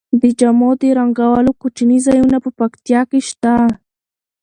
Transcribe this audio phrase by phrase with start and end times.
[0.21, 3.53] د جامو د رنګولو کوچني ځایونه په پکتیا کې شته.